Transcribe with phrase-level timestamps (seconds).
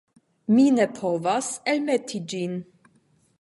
[0.53, 2.57] Mi ne povas elmeti ĝin.